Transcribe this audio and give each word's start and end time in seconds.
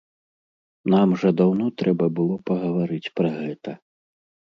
Нам 0.93 1.11
жа 1.23 1.29
даўно 1.41 1.67
трэба 1.81 2.05
было 2.19 2.35
пагаварыць 2.51 3.13
пра 3.21 3.29
гэта. 3.37 3.75